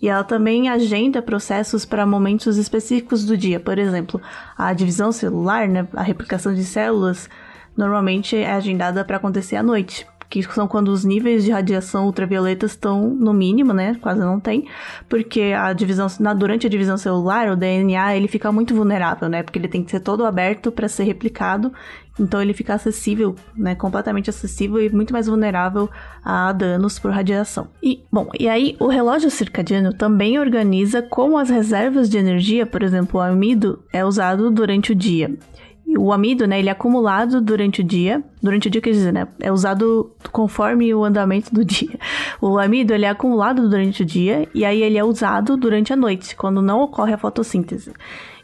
E 0.00 0.08
ela 0.08 0.24
também 0.24 0.68
agenda 0.68 1.22
processos 1.22 1.84
para 1.84 2.04
momentos 2.04 2.56
específicos 2.56 3.24
do 3.24 3.36
dia, 3.36 3.58
por 3.58 3.78
exemplo, 3.78 4.20
a 4.56 4.72
divisão 4.72 5.10
celular, 5.10 5.68
né, 5.68 5.88
a 5.94 6.02
replicação 6.02 6.54
de 6.54 6.64
células, 6.64 7.28
normalmente 7.76 8.36
é 8.36 8.52
agendada 8.52 9.04
para 9.04 9.16
acontecer 9.16 9.56
à 9.56 9.62
noite, 9.62 10.06
que 10.28 10.42
são 10.42 10.66
quando 10.66 10.88
os 10.88 11.04
níveis 11.04 11.44
de 11.44 11.50
radiação 11.50 12.06
ultravioleta 12.06 12.66
estão 12.66 13.08
no 13.08 13.32
mínimo, 13.32 13.72
né? 13.72 13.96
Quase 14.00 14.20
não 14.20 14.40
tem, 14.40 14.66
porque 15.08 15.54
a 15.56 15.72
divisão 15.72 16.06
na, 16.20 16.34
durante 16.34 16.66
a 16.66 16.70
divisão 16.70 16.96
celular, 16.96 17.48
o 17.50 17.56
DNA 17.56 18.16
ele 18.16 18.28
fica 18.28 18.50
muito 18.50 18.74
vulnerável, 18.74 19.28
né? 19.28 19.42
Porque 19.42 19.58
ele 19.58 19.68
tem 19.68 19.82
que 19.82 19.90
ser 19.90 20.00
todo 20.00 20.24
aberto 20.24 20.72
para 20.72 20.88
ser 20.88 21.04
replicado, 21.04 21.72
então 22.18 22.40
ele 22.40 22.54
fica 22.54 22.74
acessível, 22.74 23.36
né? 23.54 23.74
Completamente 23.74 24.30
acessível 24.30 24.82
e 24.82 24.90
muito 24.90 25.12
mais 25.12 25.26
vulnerável 25.26 25.88
a 26.24 26.52
danos 26.52 26.98
por 26.98 27.10
radiação. 27.10 27.68
E 27.82 28.02
bom, 28.10 28.28
e 28.38 28.48
aí 28.48 28.76
o 28.80 28.88
relógio 28.88 29.30
circadiano 29.30 29.92
também 29.92 30.38
organiza 30.38 31.02
como 31.02 31.38
as 31.38 31.50
reservas 31.50 32.08
de 32.08 32.18
energia, 32.18 32.66
por 32.66 32.82
exemplo, 32.82 33.20
o 33.20 33.22
amido, 33.22 33.82
é 33.92 34.04
usado 34.04 34.50
durante 34.50 34.92
o 34.92 34.94
dia 34.94 35.36
o 35.86 36.12
amido, 36.12 36.46
né, 36.46 36.58
ele 36.58 36.68
é 36.68 36.72
acumulado 36.72 37.40
durante 37.40 37.80
o 37.80 37.84
dia. 37.84 38.22
Durante 38.42 38.68
o 38.68 38.70
dia, 38.70 38.80
quer 38.80 38.90
dizer, 38.90 39.12
né, 39.12 39.28
é 39.40 39.52
usado 39.52 40.10
conforme 40.32 40.92
o 40.94 41.04
andamento 41.04 41.52
do 41.54 41.62
dia. 41.64 41.98
O 42.40 42.58
amido, 42.58 42.92
ele 42.92 43.04
é 43.04 43.08
acumulado 43.08 43.68
durante 43.68 44.02
o 44.02 44.06
dia 44.06 44.48
e 44.54 44.64
aí 44.64 44.82
ele 44.82 44.98
é 44.98 45.04
usado 45.04 45.56
durante 45.56 45.92
a 45.92 45.96
noite, 45.96 46.34
quando 46.34 46.60
não 46.60 46.80
ocorre 46.80 47.12
a 47.12 47.18
fotossíntese. 47.18 47.92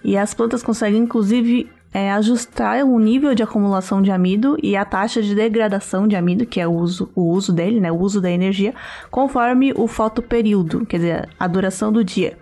E 0.04 0.16
as 0.16 0.34
plantas 0.34 0.62
conseguem, 0.62 1.02
inclusive, 1.02 1.68
é, 1.92 2.10
ajustar 2.12 2.84
o 2.84 2.98
nível 2.98 3.34
de 3.34 3.42
acumulação 3.42 4.00
de 4.00 4.10
amido 4.10 4.56
e 4.62 4.76
a 4.76 4.84
taxa 4.84 5.20
de 5.20 5.34
degradação 5.34 6.08
de 6.08 6.16
amido, 6.16 6.46
que 6.46 6.60
é 6.60 6.66
o 6.66 6.72
uso, 6.72 7.10
o 7.14 7.30
uso 7.30 7.52
dele, 7.52 7.80
né, 7.80 7.92
o 7.92 7.98
uso 7.98 8.20
da 8.20 8.30
energia, 8.30 8.74
conforme 9.10 9.72
o 9.76 9.86
fotoperíodo, 9.86 10.86
quer 10.86 10.96
dizer, 10.96 11.28
a 11.38 11.46
duração 11.46 11.92
do 11.92 12.02
dia. 12.02 12.38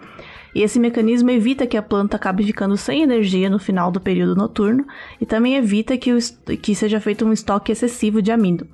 E 0.54 0.62
esse 0.62 0.78
mecanismo 0.78 1.30
evita 1.30 1.66
que 1.66 1.76
a 1.76 1.83
planta 1.83 2.16
acabe 2.16 2.45
ficando 2.45 2.76
sem 2.76 3.02
energia 3.02 3.49
no 3.49 3.59
final 3.59 3.90
do 3.90 4.00
período 4.00 4.35
noturno 4.35 4.87
e 5.21 5.26
também 5.26 5.57
evita 5.57 5.97
que, 5.97 6.12
o, 6.12 6.19
que 6.61 6.75
seja 6.75 7.00
feito 7.00 7.25
um 7.25 7.33
estoque 7.33 7.73
excessivo 7.73 8.21
de 8.21 8.33
amido. 8.33 8.66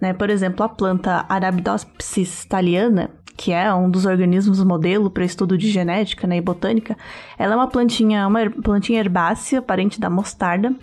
Né? 0.00 0.12
Por 0.12 0.30
exemplo, 0.30 0.64
a 0.64 0.68
planta 0.68 1.24
Arabidopsis 1.28 2.44
thaliana, 2.44 3.10
que 3.36 3.52
é 3.52 3.72
um 3.72 3.90
dos 3.90 4.06
organismos 4.06 4.62
modelo 4.62 5.10
para 5.10 5.24
estudo 5.24 5.56
de 5.56 5.70
genética 5.70 6.26
né, 6.26 6.36
e 6.36 6.40
botânica, 6.40 6.96
ela 7.38 7.54
é 7.54 7.56
uma 7.56 7.68
plantinha, 7.68 8.26
uma 8.26 8.50
plantinha 8.50 9.00
herbácea, 9.00 9.62
parente 9.62 10.00
da 10.00 10.10
mostarda, 10.10 10.74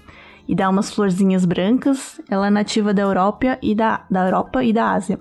e 0.48 0.56
dá 0.56 0.70
umas 0.70 0.94
florzinhas 0.94 1.46
brancas. 1.46 2.20
Ela 2.30 2.48
é 2.48 2.50
nativa 2.50 2.94
da 2.94 3.02
Europa 3.02 3.58
e 3.62 3.74
da, 3.74 4.06
da, 4.10 4.26
Europa 4.26 4.64
e 4.64 4.74
da 4.74 4.92
Ásia. 4.92 5.20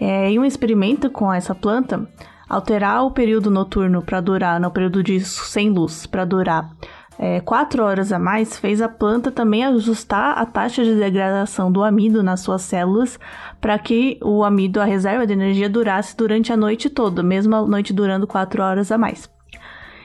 É, 0.00 0.30
em 0.30 0.38
um 0.38 0.44
experimento 0.44 1.08
com 1.10 1.32
essa 1.32 1.54
planta, 1.54 2.08
alterar 2.48 3.04
o 3.04 3.10
período 3.10 3.50
noturno 3.50 4.02
para 4.02 4.20
durar, 4.20 4.60
no 4.60 4.70
período 4.70 5.02
de 5.02 5.20
sem 5.20 5.70
luz, 5.70 6.06
para 6.06 6.24
durar 6.24 6.70
é, 7.18 7.40
quatro 7.40 7.82
horas 7.82 8.12
a 8.12 8.18
mais, 8.18 8.58
fez 8.58 8.82
a 8.82 8.88
planta 8.88 9.30
também 9.30 9.64
ajustar 9.64 10.36
a 10.38 10.44
taxa 10.44 10.84
de 10.84 10.94
degradação 10.94 11.72
do 11.72 11.82
amido 11.82 12.22
nas 12.22 12.40
suas 12.40 12.62
células 12.62 13.18
para 13.60 13.78
que 13.78 14.18
o 14.22 14.44
amido, 14.44 14.80
a 14.80 14.84
reserva 14.84 15.26
de 15.26 15.32
energia, 15.32 15.68
durasse 15.68 16.16
durante 16.16 16.52
a 16.52 16.56
noite 16.56 16.90
toda, 16.90 17.22
mesmo 17.22 17.54
a 17.56 17.66
noite 17.66 17.92
durando 17.92 18.26
quatro 18.26 18.62
horas 18.62 18.92
a 18.92 18.98
mais. 18.98 19.30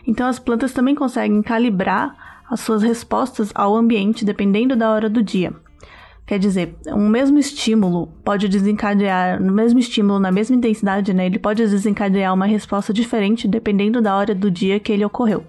Então, 0.07 0.27
as 0.27 0.39
plantas 0.39 0.71
também 0.71 0.95
conseguem 0.95 1.41
calibrar 1.41 2.43
as 2.49 2.61
suas 2.61 2.81
respostas 2.81 3.51
ao 3.53 3.75
ambiente 3.75 4.25
dependendo 4.25 4.75
da 4.75 4.89
hora 4.89 5.09
do 5.09 5.21
dia. 5.21 5.53
Quer 6.31 6.39
dizer, 6.39 6.77
um 6.87 7.09
mesmo 7.09 7.37
estímulo 7.39 8.07
pode 8.23 8.47
desencadear, 8.47 9.37
no 9.43 9.51
mesmo 9.51 9.79
estímulo, 9.79 10.17
na 10.17 10.31
mesma 10.31 10.55
intensidade, 10.55 11.13
né? 11.13 11.25
Ele 11.25 11.37
pode 11.37 11.61
desencadear 11.61 12.33
uma 12.33 12.45
resposta 12.45 12.93
diferente 12.93 13.49
dependendo 13.49 14.01
da 14.01 14.15
hora 14.15 14.33
do 14.33 14.49
dia 14.49 14.79
que 14.79 14.93
ele 14.93 15.03
ocorreu. 15.03 15.43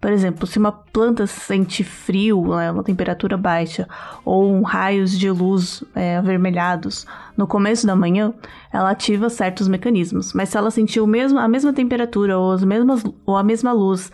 Por 0.00 0.10
exemplo, 0.10 0.46
se 0.46 0.58
uma 0.58 0.72
planta 0.72 1.26
sente 1.26 1.84
frio, 1.84 2.56
né, 2.56 2.70
uma 2.72 2.82
temperatura 2.82 3.36
baixa, 3.36 3.86
ou 4.24 4.50
um 4.50 4.62
raios 4.62 5.18
de 5.18 5.30
luz 5.30 5.84
é, 5.94 6.16
avermelhados 6.16 7.06
no 7.36 7.46
começo 7.46 7.86
da 7.86 7.94
manhã, 7.94 8.32
ela 8.72 8.92
ativa 8.92 9.28
certos 9.28 9.68
mecanismos. 9.68 10.32
Mas 10.32 10.48
se 10.48 10.56
ela 10.56 10.70
sentir 10.70 11.00
o 11.00 11.06
mesmo, 11.06 11.38
a 11.38 11.46
mesma 11.46 11.74
temperatura 11.74 12.38
ou, 12.38 12.52
as 12.52 12.64
mesmas, 12.64 13.04
ou 13.26 13.36
a 13.36 13.42
mesma 13.42 13.70
luz 13.70 14.10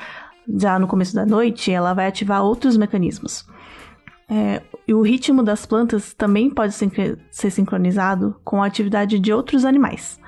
já 0.52 0.80
no 0.80 0.88
começo 0.88 1.14
da 1.14 1.24
noite, 1.24 1.70
ela 1.70 1.94
vai 1.94 2.08
ativar 2.08 2.42
outros 2.42 2.76
mecanismos. 2.76 3.46
É, 4.28 4.62
e 4.86 4.94
o 4.94 5.02
ritmo 5.02 5.42
das 5.42 5.66
plantas 5.66 6.14
também 6.14 6.50
pode 6.50 6.74
ser 6.74 7.50
sincronizado 7.50 8.36
com 8.44 8.62
a 8.62 8.66
atividade 8.66 9.18
de 9.18 9.32
outros 9.32 9.64
animais, 9.64 10.18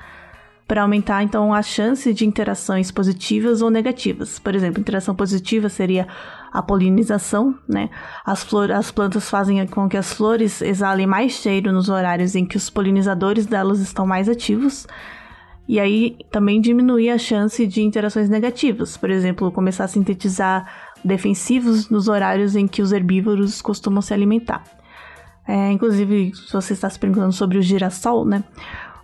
para 0.67 0.83
aumentar 0.83 1.23
então 1.23 1.53
a 1.53 1.63
chance 1.63 2.13
de 2.13 2.27
interações 2.27 2.91
positivas 2.91 3.63
ou 3.63 3.71
negativas. 3.71 4.39
Por 4.39 4.55
exemplo, 4.55 4.81
interação 4.81 5.15
positiva 5.15 5.69
seria 5.69 6.07
a 6.53 6.63
polinização, 6.63 7.59
né? 7.69 7.91
As, 8.25 8.43
flor 8.43 8.71
as 8.71 8.91
plantas 8.91 9.29
fazem 9.29 9.67
com 9.67 9.89
que 9.89 9.97
as 9.97 10.13
flores 10.13 10.63
exalem 10.63 11.07
mais 11.07 11.33
cheiro 11.33 11.73
nos 11.73 11.89
horários 11.89 12.35
em 12.35 12.47
que 12.47 12.57
os 12.57 12.71
polinizadores 12.71 13.45
delas 13.45 13.81
estão 13.81 14.07
mais 14.07 14.29
ativos. 14.29 14.87
E 15.67 15.81
aí 15.81 16.19
também 16.31 16.61
diminuir 16.61 17.11
a 17.11 17.19
chance 17.19 17.67
de 17.67 17.83
interações 17.83 18.29
negativas, 18.29 18.97
por 18.97 19.11
exemplo, 19.11 19.51
começar 19.51 19.85
a 19.85 19.89
sintetizar 19.89 20.94
defensivos 21.05 21.91
nos 21.91 22.09
horários 22.09 22.57
em 22.57 22.67
que 22.67 22.81
os 22.81 22.93
herbívoros 22.93 23.61
costumam 23.61 24.01
se 24.01 24.15
alimentar. 24.15 24.65
É, 25.47 25.71
inclusive, 25.71 26.33
se 26.35 26.53
você 26.53 26.73
está 26.73 26.89
se 26.89 26.99
perguntando 26.99 27.33
sobre 27.33 27.59
o 27.59 27.63
girassol, 27.63 28.25
né? 28.25 28.43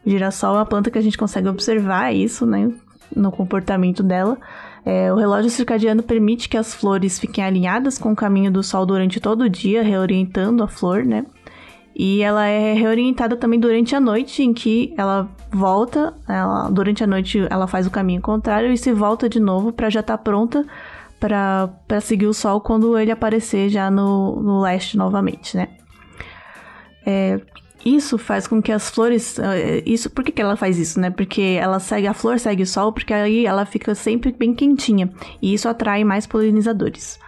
O 0.04 0.08
girassol 0.08 0.54
é 0.54 0.58
uma 0.58 0.66
planta 0.66 0.90
que 0.90 0.98
a 0.98 1.02
gente 1.02 1.18
consegue 1.18 1.48
observar 1.48 2.14
isso, 2.14 2.46
né? 2.46 2.72
No 3.14 3.30
comportamento 3.30 4.02
dela. 4.02 4.38
É, 4.84 5.12
o 5.12 5.16
relógio 5.16 5.50
circadiano 5.50 6.02
permite 6.02 6.48
que 6.48 6.56
as 6.56 6.72
flores 6.72 7.18
fiquem 7.18 7.44
alinhadas 7.44 7.98
com 7.98 8.12
o 8.12 8.16
caminho 8.16 8.50
do 8.50 8.62
sol 8.62 8.86
durante 8.86 9.20
todo 9.20 9.42
o 9.42 9.48
dia, 9.50 9.82
reorientando 9.82 10.62
a 10.62 10.68
flor, 10.68 11.04
né? 11.04 11.26
E 11.94 12.22
ela 12.22 12.46
é 12.46 12.72
reorientada 12.72 13.36
também 13.36 13.60
durante 13.60 13.94
a 13.94 14.00
noite, 14.00 14.42
em 14.42 14.54
que 14.54 14.94
ela 14.96 15.28
volta, 15.50 16.14
ela, 16.26 16.70
durante 16.70 17.04
a 17.04 17.06
noite 17.06 17.46
ela 17.50 17.66
faz 17.66 17.86
o 17.86 17.90
caminho 17.90 18.22
contrário 18.22 18.72
e 18.72 18.78
se 18.78 18.90
volta 18.92 19.28
de 19.28 19.38
novo 19.38 19.70
para 19.70 19.90
já 19.90 20.00
estar 20.00 20.16
tá 20.16 20.22
pronta 20.22 20.64
para 21.20 22.00
seguir 22.00 22.26
o 22.26 22.34
Sol 22.34 22.60
quando 22.60 22.98
ele 22.98 23.12
aparecer 23.12 23.68
já 23.68 23.90
no, 23.90 24.40
no 24.42 24.60
leste 24.62 24.96
novamente, 24.96 25.56
né? 25.56 25.68
É, 27.06 27.40
isso 27.84 28.18
faz 28.18 28.46
com 28.46 28.60
que 28.60 28.72
as 28.72 28.90
flores. 28.90 29.38
É, 29.38 29.82
isso, 29.86 30.10
por 30.10 30.24
que, 30.24 30.32
que 30.32 30.42
ela 30.42 30.56
faz 30.56 30.78
isso, 30.78 30.98
né? 30.98 31.10
Porque 31.10 31.58
ela 31.60 31.78
segue, 31.78 32.06
a 32.06 32.14
flor 32.14 32.38
segue 32.38 32.62
o 32.62 32.66
sol, 32.66 32.92
porque 32.92 33.12
aí 33.12 33.46
ela 33.46 33.64
fica 33.64 33.94
sempre 33.94 34.32
bem 34.32 34.54
quentinha. 34.54 35.10
E 35.40 35.54
isso 35.54 35.68
atrai 35.68 36.04
mais 36.04 36.26
polinizadores. 36.26 37.18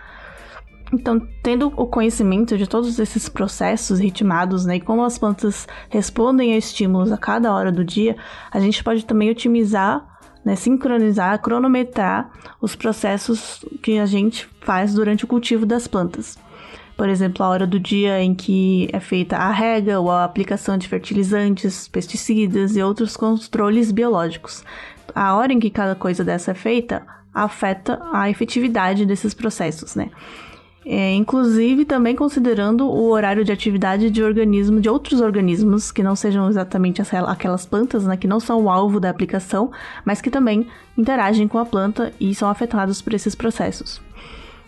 Então, 0.93 1.19
tendo 1.43 1.73
o 1.75 1.87
conhecimento 1.87 2.59
de 2.59 2.67
todos 2.67 2.99
esses 2.99 3.27
processos 3.27 3.99
ritmados, 3.99 4.67
né, 4.67 4.77
e 4.77 4.81
como 4.81 5.03
as 5.03 5.17
plantas 5.17 5.67
respondem 5.89 6.53
a 6.53 6.59
estímulos 6.59 7.11
a 7.11 7.17
cada 7.17 7.51
hora 7.51 7.73
do 7.73 7.83
dia, 7.83 8.15
a 8.51 8.61
gente 8.61 8.85
pode 8.85 9.07
também 9.07 9.31
otimizar 9.31 10.07
né, 10.45 10.57
sincronizar, 10.57 11.41
cronometrar 11.41 12.31
os 12.61 12.75
processos 12.75 13.65
que 13.83 13.99
a 13.99 14.07
gente 14.07 14.49
faz 14.61 14.95
durante 14.95 15.25
o 15.25 15.29
cultivo 15.29 15.65
das 15.65 15.87
plantas. 15.87 16.39
Por 16.97 17.09
exemplo, 17.09 17.45
a 17.45 17.49
hora 17.49 17.67
do 17.67 17.81
dia 17.81 18.23
em 18.23 18.35
que 18.35 18.89
é 18.93 19.01
feita 19.01 19.37
a 19.37 19.51
rega 19.51 19.99
ou 19.99 20.11
a 20.11 20.25
aplicação 20.25 20.77
de 20.77 20.87
fertilizantes, 20.87 21.89
pesticidas 21.89 22.77
e 22.77 22.83
outros 22.83 23.17
controles 23.17 23.91
biológicos. 23.91 24.63
A 25.15 25.35
hora 25.35 25.53
em 25.53 25.59
que 25.59 25.71
cada 25.71 25.95
coisa 25.95 26.23
dessa 26.23 26.51
é 26.51 26.55
feita 26.55 27.05
afeta 27.35 28.01
a 28.13 28.29
efetividade 28.29 29.07
desses 29.07 29.33
processos, 29.33 29.95
né? 29.95 30.11
É, 30.85 31.15
inclusive 31.15 31.85
também 31.85 32.17
considerando 32.17 32.89
o 32.89 33.11
horário 33.11 33.45
de 33.45 33.53
atividade 33.53 34.11
de 34.11 34.23
organismo 34.23 34.81
de 34.81 34.89
outros 34.89 35.21
organismos 35.21 35.93
que 35.93 36.03
não 36.03 36.17
sejam 36.17 36.49
exatamente 36.49 37.01
as, 37.01 37.12
aquelas 37.15 37.65
plantas, 37.65 38.05
né, 38.05 38.17
que 38.17 38.27
não 38.27 38.41
são 38.41 38.65
o 38.65 38.71
alvo 38.71 38.99
da 38.99 39.09
aplicação, 39.09 39.71
mas 40.05 40.21
que 40.21 40.29
também 40.31 40.67
interagem 40.99 41.47
com 41.47 41.59
a 41.59 41.65
planta 41.65 42.12
e 42.19 42.35
são 42.35 42.49
afetados 42.49 43.01
por 43.01 43.15
esses 43.15 43.35
processos. 43.35 44.01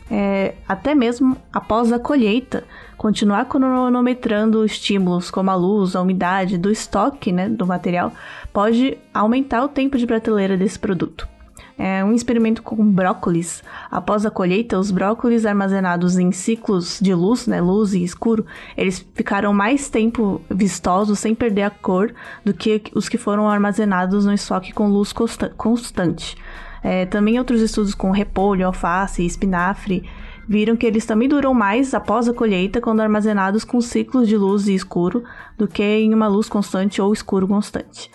É, 0.08 0.54
até 0.68 0.94
mesmo 0.94 1.36
após 1.52 1.90
a 1.90 1.98
colheita, 1.98 2.62
continuar 2.96 3.46
cronometrando 3.46 4.64
estímulos 4.64 5.30
como 5.30 5.50
a 5.50 5.54
luz, 5.54 5.96
a 5.96 6.02
umidade 6.02 6.58
do 6.58 6.70
estoque 6.70 7.32
né, 7.32 7.48
do 7.48 7.66
material 7.66 8.12
pode 8.52 8.98
aumentar 9.12 9.64
o 9.64 9.68
tempo 9.68 9.98
de 9.98 10.06
prateleira 10.06 10.56
desse 10.56 10.78
produto 10.78 11.33
é 11.78 12.04
um 12.04 12.12
experimento 12.12 12.62
com 12.62 12.76
brócolis. 12.84 13.62
Após 13.90 14.24
a 14.24 14.30
colheita, 14.30 14.78
os 14.78 14.90
brócolis 14.90 15.44
armazenados 15.44 16.16
em 16.16 16.30
ciclos 16.32 16.98
de 17.00 17.14
luz, 17.14 17.46
né, 17.46 17.60
luz 17.60 17.94
e 17.94 18.02
escuro, 18.02 18.46
eles 18.76 19.04
ficaram 19.14 19.52
mais 19.52 19.88
tempo 19.88 20.40
vistosos 20.50 21.18
sem 21.18 21.34
perder 21.34 21.62
a 21.62 21.70
cor 21.70 22.12
do 22.44 22.54
que 22.54 22.82
os 22.94 23.08
que 23.08 23.18
foram 23.18 23.48
armazenados 23.48 24.24
no 24.24 24.32
estoque 24.32 24.72
com 24.72 24.88
luz 24.88 25.12
constante. 25.56 26.36
É, 26.82 27.06
também 27.06 27.38
outros 27.38 27.60
estudos 27.60 27.94
com 27.94 28.10
repolho, 28.10 28.66
alface 28.66 29.22
e 29.22 29.26
espinafre 29.26 30.04
viram 30.46 30.76
que 30.76 30.86
eles 30.86 31.06
também 31.06 31.28
duram 31.28 31.54
mais 31.54 31.94
após 31.94 32.28
a 32.28 32.34
colheita 32.34 32.80
quando 32.80 33.00
armazenados 33.00 33.64
com 33.64 33.80
ciclos 33.80 34.28
de 34.28 34.36
luz 34.36 34.68
e 34.68 34.74
escuro 34.74 35.24
do 35.56 35.66
que 35.66 35.82
em 35.82 36.12
uma 36.12 36.28
luz 36.28 36.48
constante 36.48 37.00
ou 37.00 37.12
escuro 37.12 37.48
constante. 37.48 38.10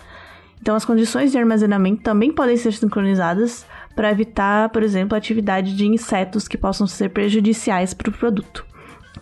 Então, 0.61 0.75
as 0.75 0.85
condições 0.85 1.31
de 1.31 1.37
armazenamento 1.37 2.03
também 2.03 2.31
podem 2.31 2.57
ser 2.57 2.73
sincronizadas 2.73 3.65
para 3.95 4.11
evitar, 4.11 4.69
por 4.69 4.83
exemplo, 4.83 5.15
a 5.15 5.17
atividade 5.17 5.75
de 5.75 5.85
insetos 5.85 6.47
que 6.47 6.57
possam 6.57 6.85
ser 6.85 7.09
prejudiciais 7.09 7.93
para 7.93 8.09
o 8.09 8.13
produto. 8.13 8.65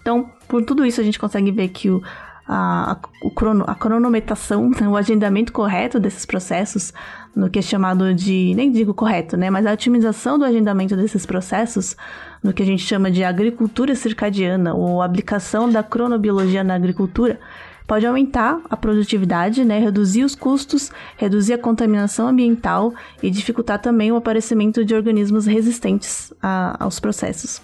Então, 0.02 0.30
por 0.48 0.64
tudo 0.64 0.86
isso, 0.86 1.00
a 1.00 1.04
gente 1.04 1.20
consegue 1.20 1.52
ver 1.52 1.70
que 1.70 1.90
o, 1.90 2.02
a, 2.48 2.94
a, 2.94 3.30
crono, 3.36 3.66
a 3.68 3.76
cronometração, 3.76 4.70
né, 4.70 4.88
o 4.90 4.96
agendamento 4.96 5.52
correto 5.52 6.00
desses 6.00 6.26
processos, 6.26 6.94
no 7.36 7.50
que 7.50 7.60
é 7.60 7.62
chamado 7.62 8.14
de, 8.14 8.54
nem 8.56 8.72
digo 8.72 8.94
correto, 8.94 9.38
né, 9.38 9.50
mas 9.50 9.66
a 9.66 9.74
otimização 9.74 10.40
do 10.40 10.46
agendamento 10.46 10.96
desses 10.96 11.26
processos, 11.26 11.96
no 12.42 12.54
que 12.54 12.64
a 12.64 12.66
gente 12.66 12.84
chama 12.84 13.12
de 13.12 13.24
agricultura 13.24 13.94
circadiana, 13.96 14.74
ou 14.74 15.02
aplicação 15.02 15.70
da 15.70 15.84
cronobiologia 15.84 16.64
na 16.64 16.76
agricultura, 16.76 17.40
pode 17.88 18.06
aumentar 18.06 18.60
a 18.70 18.76
produtividade, 18.76 19.64
né, 19.64 19.80
reduzir 19.80 20.24
os 20.24 20.36
custos, 20.36 20.92
reduzir 21.16 21.54
a 21.54 21.58
contaminação 21.58 22.28
ambiental 22.28 22.94
e 23.24 23.30
dificultar 23.30 23.82
também 23.82 24.12
o 24.12 24.18
aparecimento 24.18 24.84
de 24.84 24.94
organismos 24.94 25.46
resistentes 25.46 26.34
a, 26.44 26.84
aos 26.84 27.00
processos. 27.00 27.62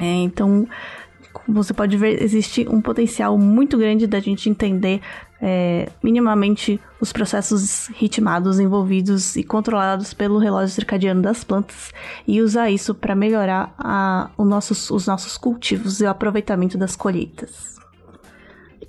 É, 0.00 0.04
então, 0.04 0.66
como 1.32 1.62
você 1.62 1.72
pode 1.72 1.96
ver, 1.96 2.20
existe 2.22 2.66
um 2.68 2.80
potencial 2.80 3.38
muito 3.38 3.78
grande 3.78 4.06
da 4.06 4.18
gente 4.18 4.50
entender 4.50 5.00
é, 5.40 5.88
minimamente 6.02 6.80
os 7.00 7.12
processos 7.12 7.88
ritmados 7.88 8.60
envolvidos 8.60 9.36
e 9.36 9.42
controlados 9.42 10.14
pelo 10.14 10.38
relógio 10.38 10.74
circadiano 10.74 11.22
das 11.22 11.42
plantas 11.42 11.92
e 12.26 12.40
usar 12.40 12.70
isso 12.70 12.94
para 12.94 13.14
melhorar 13.14 13.74
a, 13.78 14.30
nossos, 14.38 14.90
os 14.90 15.06
nossos 15.06 15.36
cultivos 15.36 16.00
e 16.00 16.04
o 16.04 16.10
aproveitamento 16.10 16.76
das 16.76 16.94
colheitas. 16.94 17.81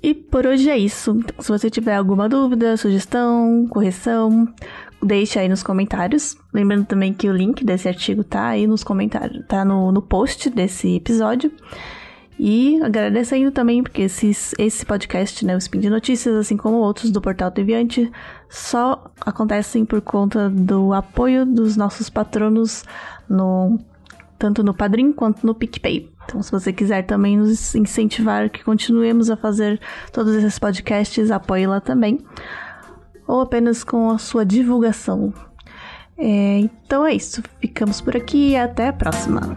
E 0.04 0.12
por 0.12 0.46
hoje 0.46 0.68
é 0.68 0.76
isso. 0.76 1.12
Então, 1.12 1.42
se 1.42 1.48
você 1.48 1.70
tiver 1.70 1.96
alguma 1.96 2.28
dúvida, 2.28 2.76
sugestão, 2.76 3.66
correção, 3.70 4.46
deixe 5.02 5.38
aí 5.38 5.48
nos 5.48 5.62
comentários. 5.62 6.36
Lembrando 6.52 6.84
também 6.84 7.14
que 7.14 7.26
o 7.26 7.32
link 7.32 7.64
desse 7.64 7.88
artigo 7.88 8.22
tá 8.22 8.48
aí 8.48 8.66
nos 8.66 8.84
comentários, 8.84 9.42
tá 9.48 9.64
no, 9.64 9.90
no 9.90 10.02
post 10.02 10.50
desse 10.50 10.96
episódio. 10.96 11.50
E 12.38 12.78
agradecendo 12.82 13.50
também, 13.50 13.82
porque 13.82 14.02
esses, 14.02 14.54
esse 14.58 14.84
podcast, 14.84 15.42
né, 15.42 15.54
o 15.54 15.58
Spin 15.58 15.80
de 15.80 15.88
Notícias, 15.88 16.36
assim 16.36 16.58
como 16.58 16.76
outros 16.76 17.10
do 17.10 17.22
Portal 17.22 17.50
Deviante, 17.50 18.12
só 18.50 19.10
acontecem 19.22 19.86
por 19.86 20.02
conta 20.02 20.50
do 20.50 20.92
apoio 20.92 21.46
dos 21.46 21.78
nossos 21.78 22.10
patronos, 22.10 22.84
no, 23.26 23.78
tanto 24.38 24.62
no 24.62 24.74
Padrim 24.74 25.12
quanto 25.12 25.46
no 25.46 25.54
PicPay. 25.54 26.10
Então, 26.24 26.42
se 26.42 26.50
você 26.50 26.72
quiser 26.72 27.04
também 27.04 27.36
nos 27.36 27.74
incentivar 27.74 28.50
que 28.50 28.64
continuemos 28.64 29.30
a 29.30 29.36
fazer 29.36 29.80
todos 30.12 30.34
esses 30.34 30.58
podcasts, 30.58 31.30
apoie 31.30 31.66
lá 31.66 31.80
também. 31.80 32.18
Ou 33.26 33.40
apenas 33.40 33.84
com 33.84 34.10
a 34.10 34.18
sua 34.18 34.44
divulgação. 34.44 35.32
É, 36.16 36.58
então 36.58 37.06
é 37.06 37.14
isso. 37.14 37.42
Ficamos 37.60 38.00
por 38.00 38.16
aqui 38.16 38.50
e 38.50 38.56
até 38.56 38.88
a 38.88 38.92
próxima. 38.92 39.56